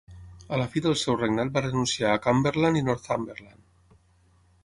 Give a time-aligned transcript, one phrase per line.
[0.55, 3.63] A la fi del seu regnat va renunciar a Cumberland i Northumberland.